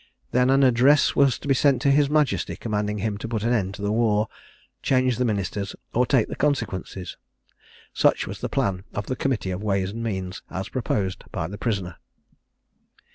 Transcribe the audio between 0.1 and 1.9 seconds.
Then an address was to be sent